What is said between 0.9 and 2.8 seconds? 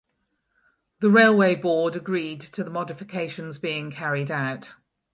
The Railway Board agreed to the